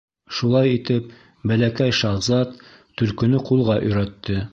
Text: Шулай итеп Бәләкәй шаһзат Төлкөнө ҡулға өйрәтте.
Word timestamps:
Шулай 0.35 0.71
итеп 0.77 1.11
Бәләкәй 1.51 1.95
шаһзат 1.99 2.57
Төлкөнө 3.03 3.43
ҡулға 3.51 3.77
өйрәтте. 3.85 4.41